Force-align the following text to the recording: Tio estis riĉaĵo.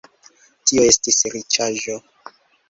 Tio 0.71 0.85
estis 0.93 1.19
riĉaĵo. 1.35 1.99